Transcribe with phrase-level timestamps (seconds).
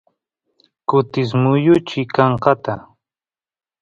[0.87, 2.73] kutis muyuchi kankata